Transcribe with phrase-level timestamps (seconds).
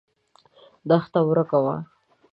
[0.89, 1.75] دښته ورکه وه.